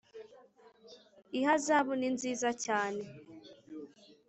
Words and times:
ihazabu 1.37 1.93
ni 1.99 2.09
nziza 2.15 2.49
cyane 2.63 3.01